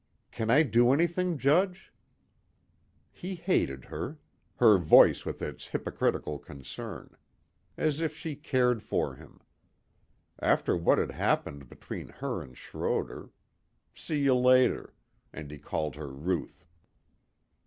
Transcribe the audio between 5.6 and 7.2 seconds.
hypocritical concern.